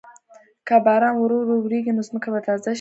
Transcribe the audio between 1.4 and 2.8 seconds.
وریږي، نو ځمکه به تازه شي.